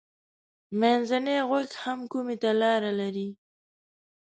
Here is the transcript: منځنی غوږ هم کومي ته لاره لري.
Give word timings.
منځنی 0.79 1.37
غوږ 1.49 1.69
هم 1.83 1.99
کومي 2.11 2.35
ته 2.43 2.49
لاره 2.61 2.91
لري. 2.99 3.29